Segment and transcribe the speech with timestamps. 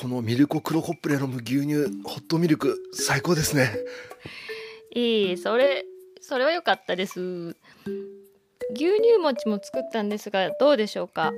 [0.00, 3.70] このミルコクロコップで飲む牛乳ホットミルク最高ですね。
[4.94, 5.84] いいそれ
[6.22, 7.54] それは良かったです。
[8.72, 11.34] 牛乳餅も作ったんですがどうでしょうか？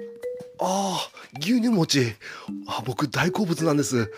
[0.61, 2.15] ああ牛乳餅。
[2.69, 4.13] あ僕大好物なんです。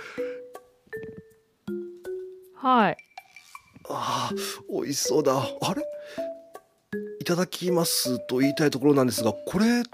[2.57, 2.97] はい。
[3.89, 4.35] ああ
[4.71, 5.39] 美味しそうだ。
[5.39, 5.83] あれ？
[7.19, 9.85] いただきますと言いたいところなんですがこれなん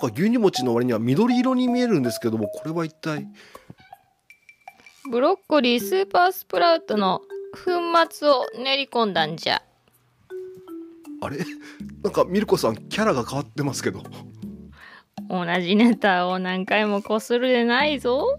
[0.00, 3.28] か牛乳餅の割には緑色に見えるんですけどもこれは一体？
[5.10, 7.20] ブロッコリースーパースプラウトの
[7.52, 7.70] 粉
[8.10, 9.62] 末を練り込んだんじゃ。
[11.20, 11.38] あれ？
[12.02, 14.02] なんかミルコさんキャラが変わってますけど。
[15.28, 18.38] 同じネタを何回もこするでないぞ。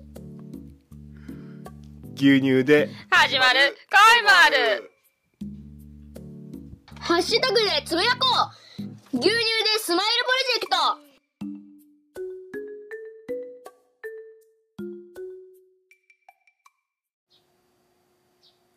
[2.15, 2.89] 牛乳で。
[3.11, 3.75] 始まる。
[3.89, 4.91] カイマル。
[6.99, 8.27] ハッシュタグでつぶやこ
[8.79, 8.83] う。
[9.17, 9.35] 牛乳で
[9.79, 10.67] スマイルプロジェク
[10.99, 11.04] ト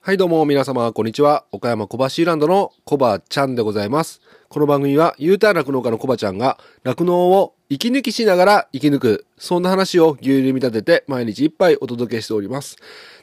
[0.00, 1.44] はいどうも皆様こんにちは。
[1.52, 4.22] 岡山小橋ランドのコバちゃんでございます。
[4.48, 12.76] この番組は U ターン酪農家のコバちゃんが酪農を息抜きしながら生き抜くそんな話を牛乳に見立てて毎日一杯お届けしております。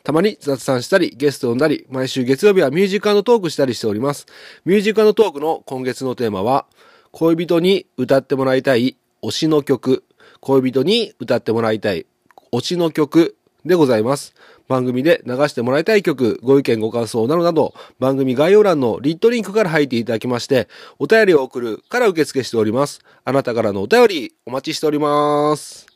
[0.03, 4.27] たまに雑談したりゲストを呼んだり毎週月曜日はミュージカルトークしたりしております。
[4.65, 6.67] ミュージカルトークの今月のテーマは
[7.11, 10.03] 恋人に歌ってもらいたい推しの曲。
[10.41, 12.05] 恋人に歌ってもらいたい
[12.51, 13.37] 推しの曲。
[13.65, 14.33] でございます。
[14.67, 20.67] 番組で流してもらいたい曲、ご意見ご感想などなど、番組概要欄のリットリンクから入っていただきまして、
[20.99, 23.01] お便りを送るから受付しております。
[23.23, 25.87] あなたからのお便り、お待ちしております。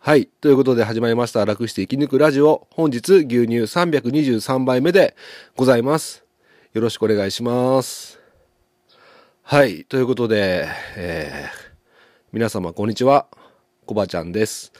[0.00, 0.26] はい。
[0.26, 1.44] ということで始まりました。
[1.44, 2.66] 楽して生き抜くラジオ。
[2.72, 5.14] 本日、牛乳323杯目で
[5.54, 6.24] ございます。
[6.72, 8.18] よろしくお願いします。
[9.42, 9.84] はい。
[9.84, 10.66] ということで、
[10.96, 11.72] えー、
[12.32, 13.28] 皆様こんにちは。
[13.86, 14.72] コバちゃんです。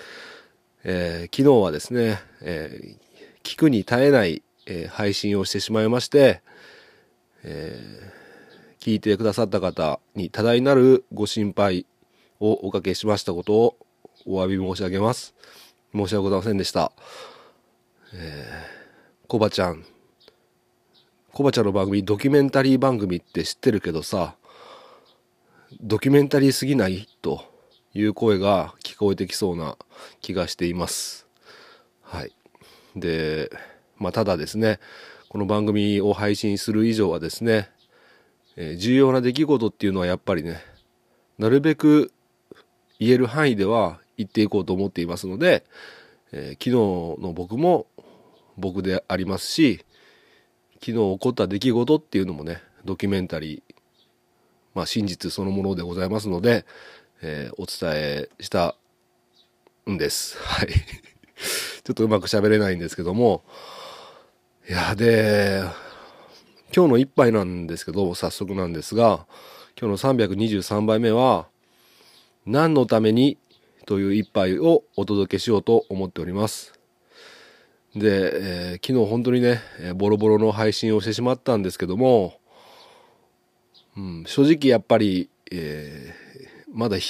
[0.85, 3.03] えー昨日はですね、えー
[3.43, 6.43] 聞くに耐えない、えー配信をしてしまいまして、
[7.45, 11.87] えー聞いてくださった方に多大なるご心配
[12.41, 13.77] をおかけしましたことを
[14.27, 15.35] お詫び申し上げます。
[15.95, 16.91] 申し訳ございませんでした。
[18.13, 19.85] えー、コバちゃん。
[21.33, 24.35] コバちゃんの番組、ドキュメンタリー番組って知ってるけどさ、
[25.81, 27.09] ドキュメンタリーすぎない？
[27.23, 27.52] と
[27.95, 29.77] いう声が聞こえてきそうな
[30.21, 31.27] 気がしています。
[32.03, 32.33] はい。
[32.97, 33.51] で、
[33.99, 34.81] まあ、ただですね、
[35.29, 37.71] この番組を配信する以上はですね、
[38.57, 40.63] えー重要な出来事っていうのはやっぱりね、
[41.39, 42.13] なるべく
[42.99, 45.65] 言える範囲では言っていこうと思っていますので、
[46.33, 47.87] えー昨日の僕も
[48.59, 49.85] 僕でありますし、
[50.75, 53.75] 昨日起こった出来事っていうのもね、ドキュメンタリー、
[54.75, 56.67] まあ真実そのものでございますので、
[57.23, 58.77] えーお伝えした
[59.89, 60.37] んです。
[60.43, 60.69] はい。
[60.69, 63.45] ちょっとうまく喋れないんですけども、
[64.69, 65.63] いや、で、
[66.75, 69.27] 今日の一杯なんですけど、早速なんですが、
[69.81, 71.49] 今日の323杯目は、
[72.45, 73.39] 何のために
[73.87, 76.73] という一杯をお届けしようと思っております。
[77.95, 82.35] で、えー昨日本当にね、えボロボロの配信をしてしまったんですけども、
[83.97, 86.15] うん、正直やっぱり、え
[86.73, 87.03] まだ 引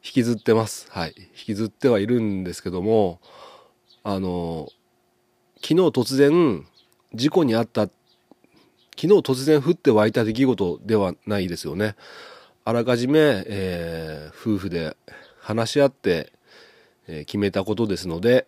[0.00, 0.86] きずってます。
[0.90, 1.14] はい。
[1.16, 3.20] 引きずってはいるんですけども、
[4.02, 4.68] あの、
[5.56, 6.66] 昨日突然
[7.14, 7.92] 事故にあった、昨
[9.00, 11.94] 日突然降って湧いた出来事ではないですよね。
[12.64, 14.96] あらかじめ、えー夫婦で
[15.40, 16.32] 話し合って、
[17.06, 18.46] えー決めたことですので、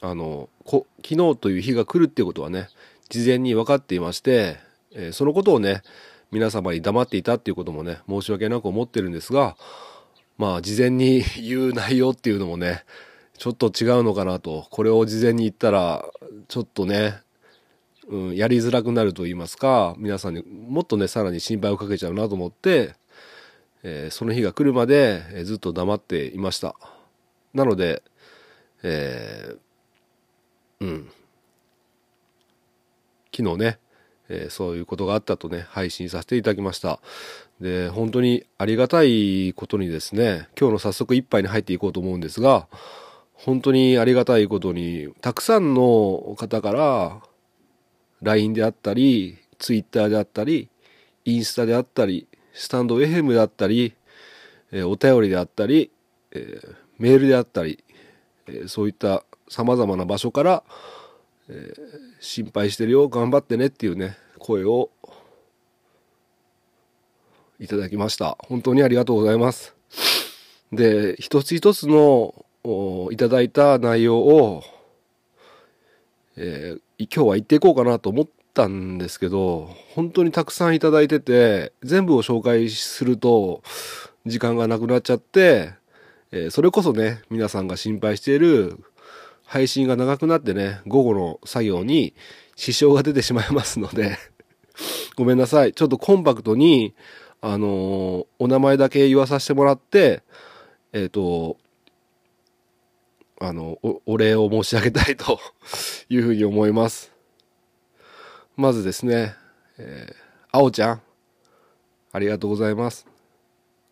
[0.00, 2.68] あの、こ昨日という日が来るっていうことはね、
[3.08, 4.58] 事前に分かっていまして、
[4.92, 5.82] えーそのことをね、
[6.32, 9.56] 皆様に黙っていたっていうこともね、申し訳なく思ってるんですが、
[10.38, 12.84] まあ、事前に 言う内容っていうのもね、
[13.36, 16.04] ちょっと違うのかなと、これを事前に言ったら、
[16.48, 17.20] ちょっとね、
[18.08, 22.94] うん、やりづらくなると言いますか、皆さんにもっとね、さらに心配をかけちゃうなと思って、
[23.82, 26.76] えーその日が来るまで、えーずっと黙っていました。
[27.52, 28.02] なので、
[28.82, 29.58] えー
[30.80, 31.10] うん。
[33.34, 33.78] 昨日ね、
[34.28, 37.00] えーそういうことがあったとね、配信させていただきました。
[37.60, 42.66] で、本当にありがたいことにですね、今日の早速一杯に入っていこうと思うんですが、
[43.34, 47.22] 本当にありがたいことに、たくさんの方から、
[48.22, 50.68] LINE であったり、Twitter であったり、
[51.24, 53.94] インスタであったり、スタンド FM であったり、
[54.70, 55.90] えーお便りであったり、
[56.32, 57.82] えーメールであったり、
[58.46, 60.62] えそういった様々な場所から、
[61.48, 61.80] えー
[62.20, 64.90] 心配してるよ、頑張ってねっていうね、声を
[67.58, 68.36] いただきました。
[68.40, 69.74] 本当にありがとうございます。
[70.72, 72.34] で、一つ一つの
[73.10, 74.62] いただいた内容を、
[76.36, 83.64] えー今日は言っていこうかなと思ったんですけど、本当にたくさんいただいてて、全部を紹介すると
[84.24, 85.72] 時間がなくなっちゃって、
[86.30, 88.78] えーそれこそね、皆さんが心配している
[89.52, 92.14] 配信が長くなってね、午後の作業に
[92.56, 94.16] 支障が出てしまいますので、
[95.14, 95.74] ごめんなさい。
[95.74, 96.94] ちょっとコンパクトに、
[97.42, 100.22] あのーお名前だけ言わさせてもらって、
[100.94, 101.58] えっ、と、
[103.42, 105.38] あのお、お礼を申し上げたいと
[106.08, 107.12] いうふうに思います。
[108.56, 109.34] まずですね、
[109.76, 110.14] えー、
[110.50, 111.02] あおちゃん、
[112.10, 113.06] ありがとうございます。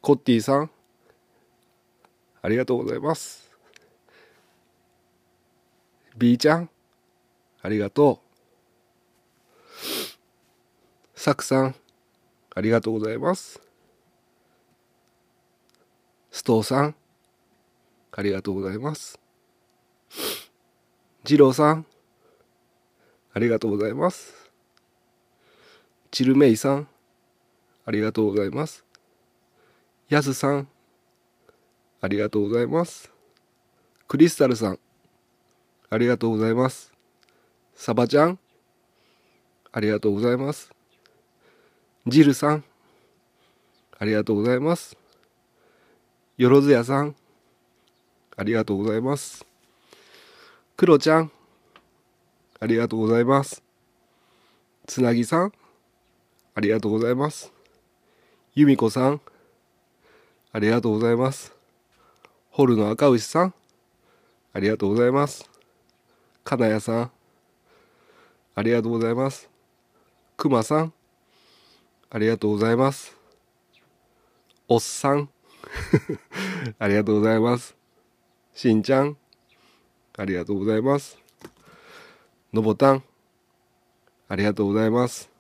[0.01, 0.71] コッティさん、
[2.41, 3.50] ありがとうございます。
[6.17, 6.71] B ちゃん、
[7.63, 8.31] ありがとう。
[11.15, 11.75] サクさん、
[12.55, 13.61] ありがとうございます。
[16.31, 16.95] ストーさん、
[18.13, 19.21] ありがとうございます。
[21.25, 21.87] ジローさん、
[23.33, 24.51] ありがとうございます。
[26.11, 26.89] チルメイさん、
[27.85, 28.85] ありがとうございます。
[30.09, 30.69] ヤズさん、
[32.01, 33.13] ありがとうございます。
[34.09, 34.79] クリスタルさん、
[35.93, 36.93] ありがとうございます。
[37.75, 38.39] サバちゃん、
[39.73, 40.71] ありがとうございます。
[42.07, 42.65] ジルさん、
[43.99, 44.97] ありがとうございます。
[46.39, 47.17] よろずやさん、
[48.37, 49.45] ありがとうございます。
[50.77, 51.33] クロちゃん、
[52.61, 53.61] ありがとうございます。
[54.87, 55.53] つなぎさん、
[56.55, 57.53] ありがとうございます。
[58.55, 59.21] ゆみこさん、
[60.53, 61.53] ありがとうございます。
[62.51, 63.55] ホルの赤牛さん、
[64.53, 65.50] ありがとうございます。
[66.51, 67.11] かなやさん、
[68.57, 69.49] ありがとうございます。
[70.37, 70.93] くまさん、
[72.11, 73.17] ありがとうございます。
[74.67, 75.31] おっさん、
[76.81, 77.77] ありがとうございます。
[78.53, 79.17] しんちゃん、
[80.19, 81.19] ありがとうございます。
[82.53, 83.05] のぼたん、
[84.29, 85.31] ありがとうございます。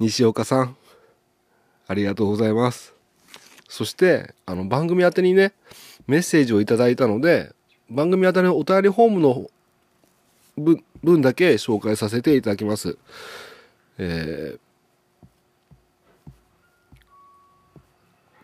[0.00, 0.76] 西岡さん、
[1.86, 2.96] ありがとうございます。
[3.68, 5.52] そして、あの、番組宛てにね、
[6.08, 7.54] メッセージをいただいたので、
[7.90, 9.50] 番組宛てのお便りフォームの
[10.56, 12.98] 分分だけ紹介させていただきます。
[13.98, 14.58] えー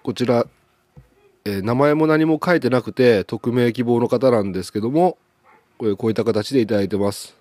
[0.03, 0.47] こちら、
[1.47, 5.17] えー名前も何も書いてなくて匿名希望の方なんですけども
[5.79, 7.35] こうこういった形でいただいてます、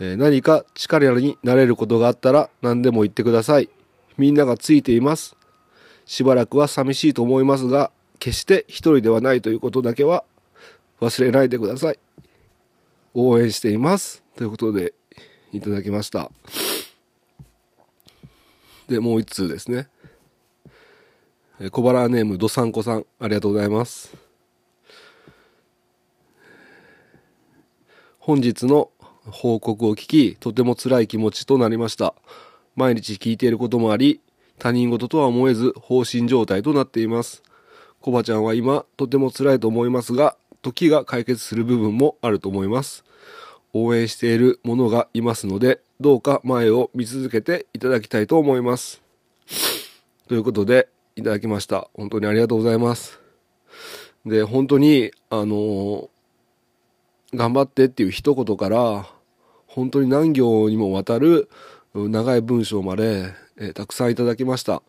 [0.00, 3.68] えー何か力になれることがあったら何でも言ってください。
[4.18, 5.36] みんながついています。
[6.04, 10.24] しばらくは寂しいと思いますが決して一人ではないということだけは
[11.02, 11.98] 忘れないでください。
[13.12, 14.22] 応援しています。
[14.36, 14.94] ということで
[15.52, 16.30] いただきました。
[18.86, 19.88] でもう一通ですね。
[21.72, 24.16] 小腹ネームどさんこさんありがとうございます。
[28.20, 28.92] 本日の
[29.24, 32.14] 報告を聞きとても辛い気持ちとなりました。
[32.76, 34.20] 毎日聞いていることもあり
[34.60, 37.42] 他人事とは思えず放心状態となっています。
[38.00, 43.04] コバちゃんは今とても辛いと思いますが時が解決する部分もあると思います。
[43.74, 49.02] 応援している者がいますのでどうか前を見続けていただきたいと思います。
[50.28, 51.88] ということでいただきました。
[51.94, 53.20] 本当にありがとうございます。
[54.24, 56.08] で本当にあのー
[57.34, 59.06] 頑張ってっていう一言から
[59.66, 61.48] 本当に何行にもわたる
[61.94, 64.82] 長い文章まで、えーたくさんいただきました。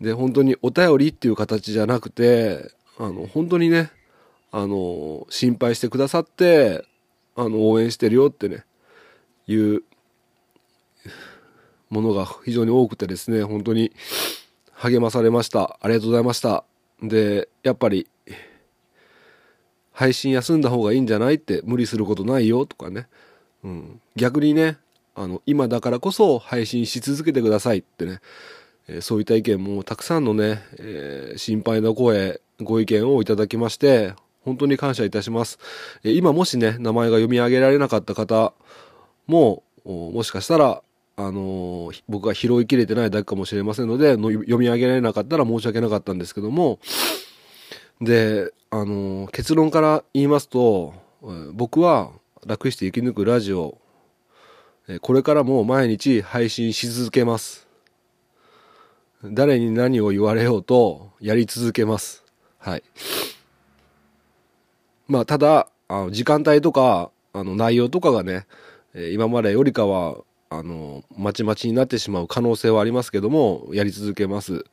[0.00, 3.92] で本当にお便りっていう形じゃなくてあの本当にね
[4.56, 6.82] あの心配してくださって
[7.34, 8.64] あの応援してるよってね
[9.46, 9.82] いう
[11.90, 13.92] ものが非常に多くてですね本当に
[14.72, 15.78] 励まされました。
[15.82, 16.64] ありがとうございました。
[17.02, 18.08] でやっぱり
[19.92, 23.08] 配信休んだ方がいいんじゃないって無理することないよとかね、
[23.62, 24.78] うん、逆にね
[25.14, 28.20] あの今だからこそ配信し続けてくださいってね、
[28.88, 34.14] えーそういった意見もたくさんのね、えー心配の声ご意見をいただきまして
[34.46, 35.58] 本当に感謝いたします、
[36.02, 38.54] え今もしね名前が読み上げられなかった方
[39.26, 40.82] ももしかしたら
[41.18, 46.78] あのー僕が拾いきれてないだけかもしれませんのでの読み上げられなかったら申し訳なかったんですけども
[48.00, 50.94] で、あの、結論から言いますと、
[51.52, 52.10] 僕は
[52.46, 53.78] 楽して生き抜くラジオ、
[55.00, 57.66] これからも毎日配信し続けます。
[59.24, 62.24] 誰に何を言われようとやり続けます。
[62.58, 62.82] はい。
[65.08, 68.46] まあ、ただ、あの時間帯とか、あの、内容とかがね、
[69.12, 74.64] 今までよりかは、あの、まちまちになってしまう可能性はありますけども、やり続けます。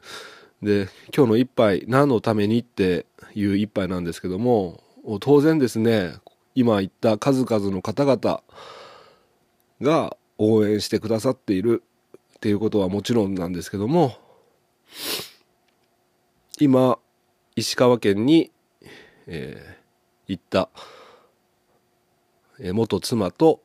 [0.62, 4.82] で、今日の一杯何のためにっていう一杯なんですけども、
[5.20, 6.14] 当然ですね、
[6.56, 8.42] 今言った数々の方々
[9.82, 11.84] が応援してくださっている
[12.38, 14.18] っていうことはもちろんなんですけども、
[16.60, 17.00] 今、
[17.56, 18.52] 石川県に、
[19.28, 19.83] えー、
[20.34, 20.70] 行った、
[22.74, 23.62] 元妻と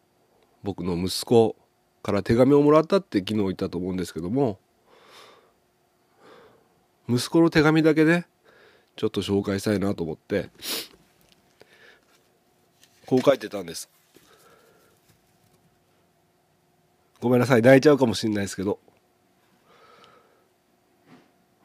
[0.62, 1.56] 僕の息子
[2.02, 4.58] から手紙をもらったって昨日言ったと思うんですけども。
[7.08, 8.26] 息子の手紙だけね
[8.96, 10.50] ちょっと紹介したいなと思って。
[13.06, 13.88] こう書いてたんです。
[17.20, 17.62] ごめんなさい。
[17.62, 18.78] 泣いちゃうかもしれないですけど。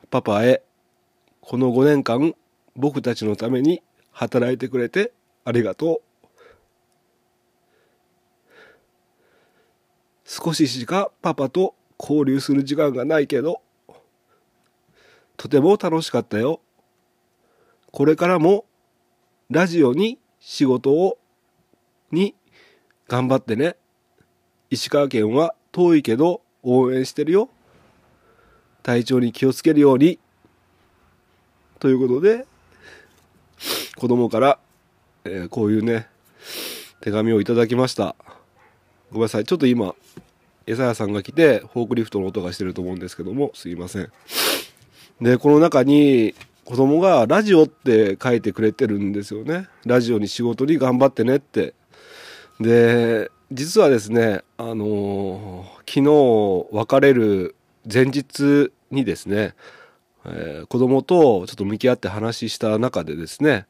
[0.09, 0.63] パパへ
[1.41, 2.35] この5年間
[2.75, 3.83] 僕たちのために
[4.13, 5.11] 働いてくれて
[5.43, 6.13] ありがとう
[10.25, 13.61] 少ししかパパと交流する時間がないけど、
[15.37, 16.59] とても楽しかったよ。
[17.91, 18.65] これからも
[19.51, 21.19] ラジオに仕事を
[22.11, 22.33] に
[23.07, 23.75] 頑張ってね。
[24.69, 27.49] 石川県は遠いけど応援してるよ。
[28.81, 30.19] 体調に気をつけるように。
[31.79, 32.47] ということで、
[33.95, 34.59] 子供から、
[35.25, 36.07] えー、こういうね、
[37.01, 38.15] 手紙をいただきました。
[39.11, 39.45] ごめんなさい。
[39.45, 39.95] ちょっと今、
[40.65, 44.11] 餌屋さんが来て、フォークリフトの音がしてると思うんですけども、すいません。
[45.21, 46.33] で、この中に、
[46.65, 49.67] 子供がラジオって書いてくれてるんですよね。
[49.85, 51.73] ラジオに仕事に頑張ってねって。
[52.59, 57.55] で、実はですね、あのー、昨日別れる
[57.91, 59.55] 前日にですね、
[60.25, 63.65] えー、子供とちょっと向き合って話した中でですね、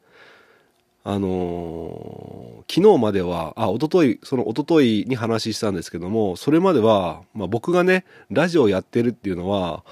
[1.05, 9.83] あのー、昨日までは、あ、一昨日その一昨日に話したんですけども、それまでは、まあ僕がね、ラジオやってるっていうのは、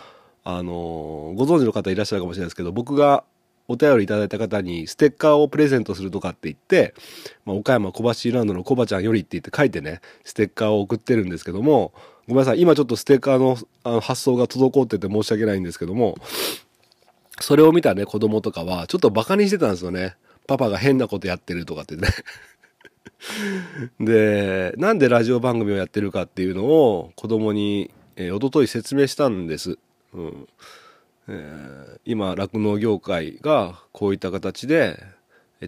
[0.43, 3.25] あのー、ご存知の方いらっしゃるかもしれないですけど、僕が
[3.67, 6.93] お便りいただいた方にステッカーをプレゼントするとかって言って、
[7.45, 11.93] まあ、岡山小橋ランドのコバちゃんよりって言って書いてね、ステッカーを送ってるんですけども、
[12.27, 16.15] ごめんなさい、今ちょっとステッカーのあの発送が滞ってて申し訳ないんですけども、
[17.39, 20.15] それを見たね、子供とかは、ちょっとバカにしてたんですよね。
[20.51, 22.09] パパが変なことやってるとかってね。
[24.01, 29.77] で、なんでラジオ番組をやってるかっていうのを子供に、えー、一昨日説明したんです。
[30.13, 30.47] うん。
[31.29, 35.01] えー、今、酪農業界がこういった形で、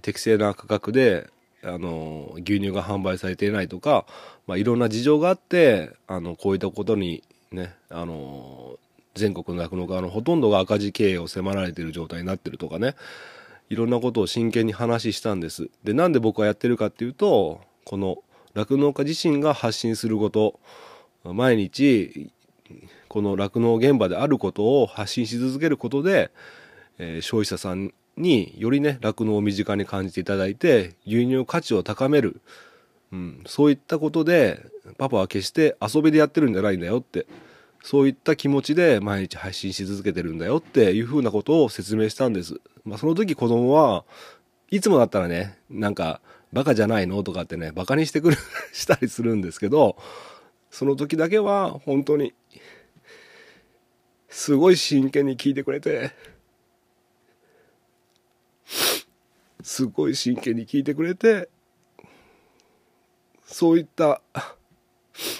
[0.01, 1.29] 適正な価格で、
[1.63, 4.05] あの、牛乳が販売されていないとか、
[4.47, 7.23] まあ、いろんな事情があって、あの、こういったことに
[7.53, 8.77] ね、あの、
[9.15, 12.95] 全国の酪農家のほとんどが赤字経営を迫られている状態になってるとかね、
[13.73, 15.69] いろんなことを真剣に話したんです。
[15.83, 18.19] で、なんで僕はやってるかっていうと、この
[18.53, 20.59] 酪農家自身が発信すること、
[21.23, 22.31] 毎日、
[23.07, 26.29] この酪農現場であることを発信し続けることで、
[26.99, 32.41] えー、消費者さんによりね、酪農を身近に感じていただいて、牛乳価値を高める。
[33.11, 34.59] うん、そういったことで、
[34.99, 37.25] パパは決して遊びでやってるんじゃないんだよって。
[37.83, 42.61] そういった気持ちで毎日配信し続けてるんだよっていうふうなことを説明したんです。
[42.85, 44.05] まあ、その時子供は
[44.71, 46.21] いつもだったらね、なんか、
[46.53, 48.37] バカじゃないのとかってね、バカにしてくる
[48.71, 49.97] したりするんですけど、
[50.71, 52.33] その時だけは本当に、
[54.29, 56.11] すごい真剣に聞いてくれて、
[59.61, 61.49] すごい真剣に聞いてくれて、
[63.45, 64.21] そういった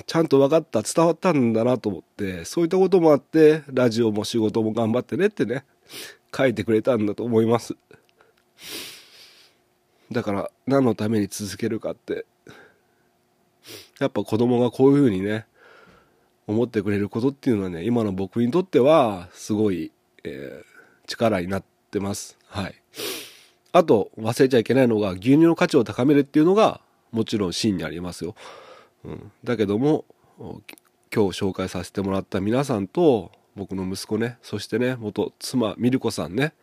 [0.05, 5.65] ちゃんと分かった、伝わったんだなと思って、そういったこともあって、ラジオも仕事も頑張ってねってね、
[6.35, 7.75] 書いてくれたんだと思います。
[10.11, 12.25] だから、何のために続けるかって、
[13.99, 15.45] やっぱ子供がこういうふうにね、
[16.45, 19.91] 思ってくれることっていうのはね、今の僕にとっては、すごい、
[20.23, 22.37] えー、力になってます。
[22.47, 22.75] はい。
[23.71, 28.35] あと、忘れちゃいけないのが、牛乳の価値を高めるっていうのが、もちろん真にありますよ。
[29.05, 30.05] うん、だけども
[30.37, 36.53] 今日紹介させてもらった皆さんと僕の息子ねそしてね元妻ミルコさんね、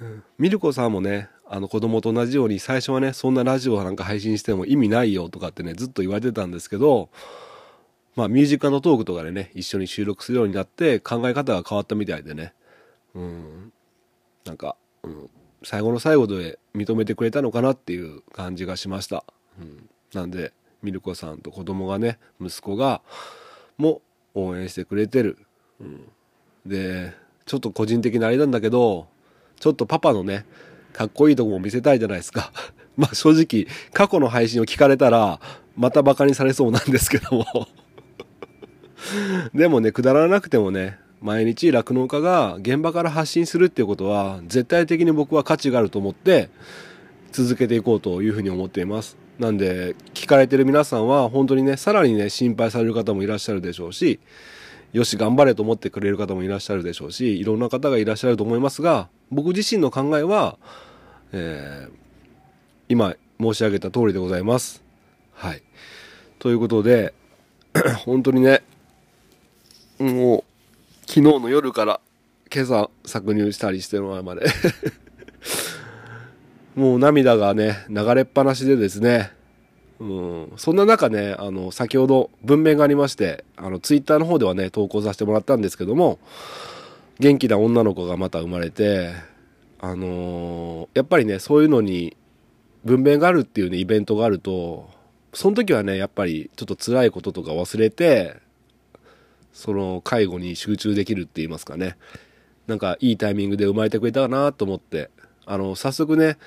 [0.00, 7.10] うん、ミルコさんもねあの子供と同じように最初はねそんなラジオなんか配信しても意味ないよとかってねずっと言われてたんですけど
[8.16, 12.54] まあミュージックトークとかでね一緒に収録するようになって考え方が変わったみたいでね。
[13.14, 13.72] うん。
[14.44, 15.30] なんか、うん、
[15.62, 19.24] 最後の最後で認めてくれたのかなっていう感じがしました、
[19.60, 23.02] うん、なんでミルコさんと子供がね息子が
[23.78, 24.02] も
[24.34, 25.38] 応援してくれてる、
[25.80, 26.08] うん、
[26.66, 27.14] で
[27.46, 29.06] ちょっと個人的なあれなんだけど
[29.60, 30.44] ちょっとパパのね
[30.92, 32.52] かっこいいとこも見せたいじゃないですか。
[32.96, 35.40] まあ正直過去の配信を聞かれたら
[35.76, 37.46] またバカにされそうなんですけども。
[39.54, 46.50] でもねくだらなくてもね毎日酪農家が現場から発信するっていうことは絶対的に僕は価値があると思って
[47.30, 49.21] 続けていこうというふうに思っています。
[49.42, 54.20] なんで聞かれてる皆さんは本当にねさらにね心配される方もいらっしゃるでしょうし
[54.92, 60.58] よし頑張れと思ってくれる方もいらっしゃるでしょうしいろんな方がいらっしゃると思いますが僕自身の考えは、
[61.32, 62.02] えー
[62.92, 64.82] 今申し上げた通りでございます。
[65.32, 65.62] はい。
[66.38, 67.14] ということで
[68.04, 68.62] 本当にね
[69.98, 70.44] もう
[71.06, 72.00] 昨日の夜から
[72.54, 74.44] 今朝搾乳したりしてる前まで。
[76.74, 79.32] もう涙がね流れっぱなしでですね。
[80.00, 86.18] うん、そんな中ねあの先ほど文面がありましてあのツイッターの方ではね投稿させてもらったんですけども
[87.20, 89.12] 元気な女の子がまた生まれて
[89.80, 92.16] あのーやっぱりねそういうのに
[92.84, 94.90] 文面があるっていうねイベントがあると
[95.32, 98.38] その時はねやっぱりちょっと辛いこととか忘れて
[99.52, 101.96] その介護に集中できるって言いますかね。
[102.66, 105.10] なんかいいタイミングで生まれてくれたなと思って
[105.46, 106.38] あの早速ね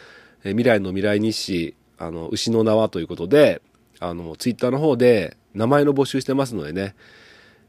[0.43, 3.61] 未来の未来日誌あの牛の縄ということで
[3.99, 6.95] あのツイッターの方で名前の募集してますのでね、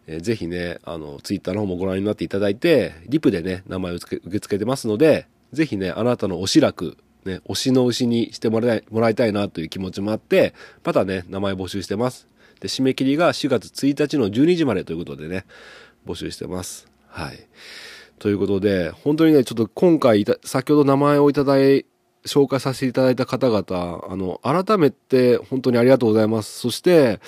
[0.06, 10.54] えーぜひねあのツイッターの方もご覧になっていただいてリプでね名前を受け付けてますのでぜひねあなたの推し楽ね、推しの牛にしてもらいもらいたいなという気持ちもあって
[10.84, 12.28] またね名前募集してます。
[12.60, 15.44] で締め切りが4月1日の12時までということでね
[16.06, 16.88] 募集してます。
[17.08, 17.38] はい。
[18.18, 21.84] ということで本当にねちょっと今回いた先ほど名前をいただい
[22.24, 26.58] 紹介させていただいた方々あの改めて本当にありがとうございます。
[26.58, 27.20] そして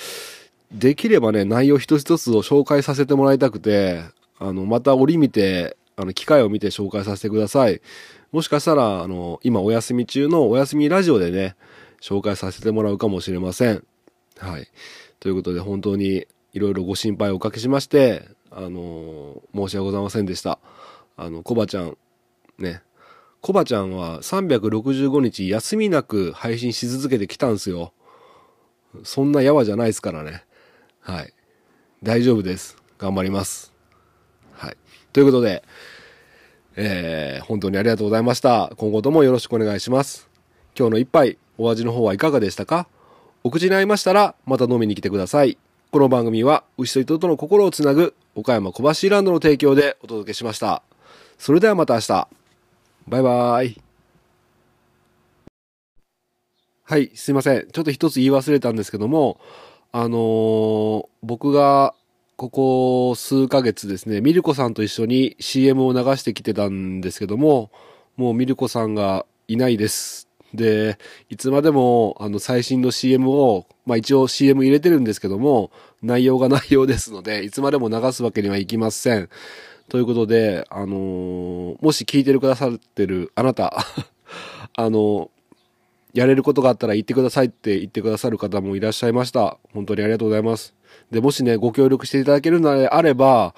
[0.72, 4.02] できればね内容一つ一つを紹介させてもらいたくて
[4.38, 7.80] あのまた折り見てあの機会を見て紹介させてください。
[8.32, 11.56] もしかしたらあの今お休み中のお休みラジオでね
[12.00, 13.84] 紹介させてもらうかもしれません。
[14.38, 14.68] はい。
[15.20, 20.58] ということで本当にいろいろご心配をおかけしましてあの申し訳ございませんでした。
[21.16, 21.96] あのコバちゃん
[22.58, 22.82] ね。
[23.40, 27.92] コバちゃんは365日休みなく配信し続けてきたんすよ。
[29.04, 30.44] そんなやわじゃないですからね。
[31.00, 31.32] はい。
[32.02, 32.76] 大丈夫です。
[32.98, 33.72] 頑張ります。
[34.52, 34.76] はい。
[35.12, 35.62] ということで
[36.76, 38.72] えー本当にありがとうございました。
[38.76, 40.28] 今後ともよろしくお願いします。
[40.78, 42.88] 今日の一杯お味の方はいかがでしたか？
[43.44, 45.58] お口に合いましたらまた飲みに来てください。
[45.90, 50.84] この番組は牛と人との心をつなぐ岡山小橋ランドの提供でお届けしました。
[51.38, 52.28] それではまた明日。
[53.08, 53.82] バイバーイ。
[56.84, 57.68] はいすいません。
[57.68, 59.40] ちょっと一つ言い忘れたんですけども
[59.90, 61.94] あのー僕が
[62.36, 67.72] ここ数ヶ月ですねミルコさんと一緒に CM を流してきてたんですけども
[68.16, 70.28] もうミルコさんがいないです。
[70.54, 70.96] で
[71.28, 75.70] いつまでもあの最新の CM をまあ一応 CM 入れてるんですけども
[76.02, 79.28] 内容が内容ですのでいつまでも流すわけにはいきません
[79.88, 83.84] ということであのーもし聞いてるくださってるあなた
[84.76, 85.30] あの
[86.14, 89.58] やれることがあったら言ってくださいって言ってくださる方もいらっしゃいました。
[89.72, 90.74] 本当にありがとうございます。
[91.10, 93.54] で、もしね、ご協力していただけるのであれば、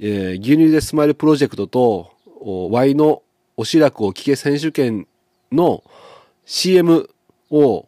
[0.00, 2.10] えー牛乳でスマイルプロジェクトと、
[2.70, 3.22] Y の
[3.56, 5.06] おしらくを聞け選手権
[5.52, 5.84] の
[6.44, 7.08] CM
[7.50, 7.86] を、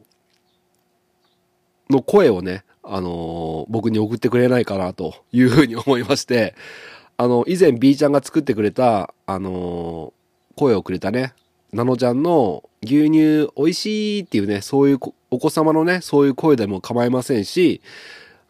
[1.90, 6.54] の声をね、あのー僕に送ってくれないかなというふうに思いまして、
[7.16, 10.18] あの、以前 B ちゃんが作ってくれた、あのー
[10.56, 11.34] 声をくれたね、
[11.72, 14.98] ナノちゃんの牛乳美味しいっていうね、そういう
[15.30, 17.80] お子様のね、そういう声でも構いませんし、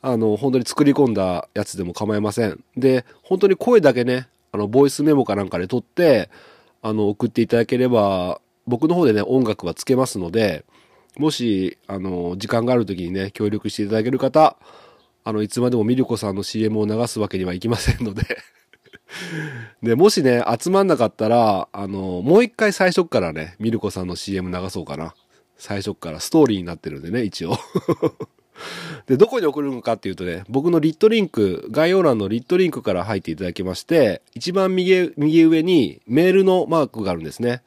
[0.00, 2.62] あの、本当に作り込んだやつでも構いません。
[2.76, 6.30] で、本当に声だけね、あの、ボイスメモかなんかで撮って、
[6.80, 10.64] あの、送っていただければ、僕の方でね、音楽はつけますので、
[11.18, 14.56] もし、あの、時間がある時にね、協力していただける方、
[15.24, 18.22] あの、いつまでもミルコさんの CM を流すわけにはいきませんので、
[19.82, 25.14] で、もしね、集まんなかったら、あの、もう一回最初からね、ミルコさんの CM 流そうかな。
[25.56, 27.56] 最初からストーリーになってるんでね、一応。
[29.06, 37.62] で、どこに送るのかっていうとね、僕のリットリンク、概要欄のリットリンクから入っていただきまして、一番右右上にメールのマークがあるんですね。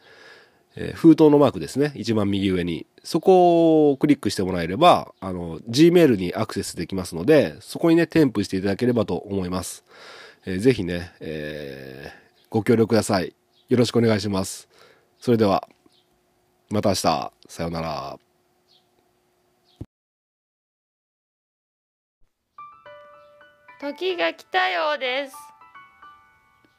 [0.76, 1.92] えー封筒のマークですね。
[1.96, 2.86] 一番右上に。
[3.04, 9.84] そこをクリックしてもらえれば、あの、Gmail にアクセスできますので、そこにね、添付していただければと思います。
[10.46, 13.34] えーぜひね、えーご協力ください。
[13.70, 14.68] よろしくお願いします。
[15.20, 15.68] それでは、
[16.70, 17.32] また明日。
[17.48, 18.20] さようなら。
[23.80, 25.36] 時が来たようです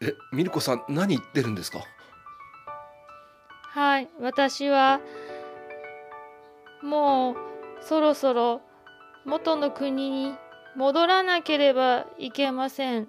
[0.02, 1.80] え、ミルコさん、何言ってるんですか？
[3.74, 5.00] はい私は
[6.82, 7.36] もう
[7.80, 8.60] そろそろ
[9.24, 10.34] 元の国に
[10.76, 13.08] 戻らなければいけません。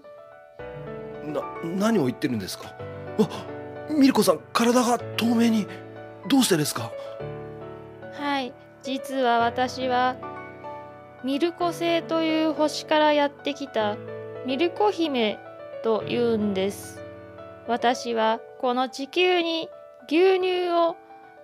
[1.26, 2.73] な何を言ってるんですか？
[3.19, 3.45] あ
[3.91, 5.67] ミルコさん体が透明に
[6.30, 6.91] どうしてですか？
[8.13, 10.15] はい実は私は
[11.26, 13.97] ミルコ星という星からやってきた
[14.45, 15.39] ミルコ姫
[15.84, 17.02] と言うんです。
[17.67, 19.67] 私はこの地球に
[20.10, 20.96] 牛乳を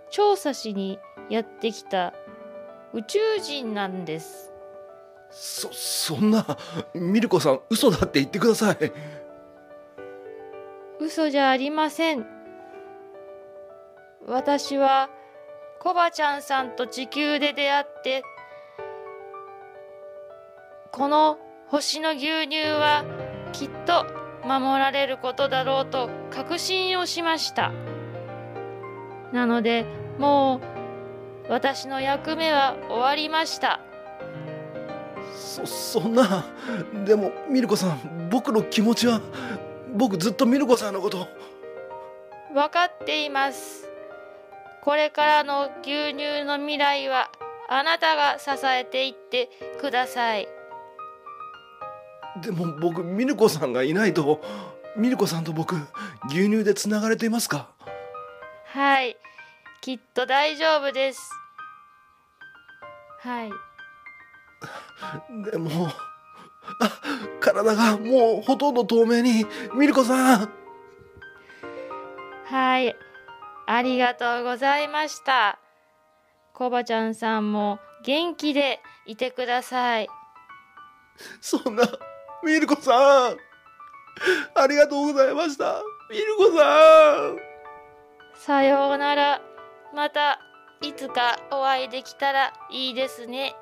[0.10, 2.14] 調査しにやってきた
[2.94, 4.52] 宇宙人なんです。
[5.32, 6.46] そそんな
[6.94, 8.78] ミルコさん嘘だって言ってください。
[11.00, 12.26] 嘘じゃありません。
[14.28, 15.10] 私は
[15.80, 18.24] コバちゃんさんと地球で出会って
[20.92, 23.06] この星の牛乳は
[23.54, 24.06] きっと
[24.44, 27.72] 守られることだろうと確信をしました
[29.32, 29.86] なので
[30.18, 30.62] も
[31.48, 33.80] う私の役目は終わりました。
[35.36, 36.46] そそんな
[37.06, 39.22] でもミルコさん僕の気持ちは
[39.96, 41.28] 僕ずっとミルコさんのこと
[42.54, 43.90] 分かっています。
[44.84, 47.30] これからの牛乳の未来は
[47.68, 50.48] あなたが支えていってください。
[52.42, 54.42] でも僕ミルコさんがいないと
[54.96, 55.76] ミルコさんと僕
[56.30, 57.70] 牛乳でつながれていますか？
[58.72, 59.18] はい。
[59.82, 61.32] きっと大丈夫です。
[63.20, 63.52] はい。
[65.52, 67.02] でもあ
[67.40, 70.54] 体がもうほとんど透明にミルコさん。
[72.46, 72.96] はい。
[73.66, 75.58] ありがとうございました。
[76.54, 80.08] コバちゃんさんも元気でいてください。
[81.42, 81.84] そんな
[82.44, 83.38] ミルコさん。
[84.54, 85.82] ありがとうございました。
[86.12, 87.49] ミルコさん
[88.46, 89.42] さようなら。
[89.94, 90.40] また
[90.82, 93.54] いつかお会いできたらいいですね。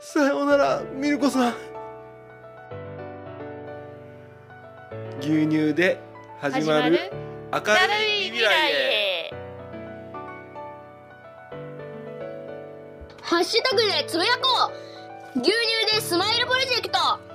[0.00, 1.54] さようならミルコさん。
[5.20, 6.00] 牛乳で
[6.40, 7.10] 始まる
[7.52, 9.34] 明明るるいい未来へ。
[13.20, 14.72] ハッシュタグでつぶやこ
[15.36, 15.40] う。
[15.40, 17.27] 牛乳でスマイルプロジェクト